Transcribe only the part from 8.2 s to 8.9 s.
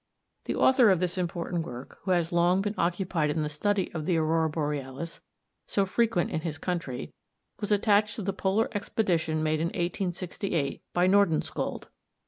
the polar